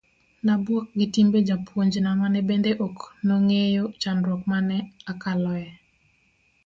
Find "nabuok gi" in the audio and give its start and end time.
0.45-1.07